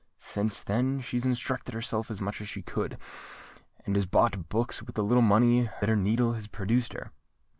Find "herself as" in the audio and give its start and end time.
1.75-2.19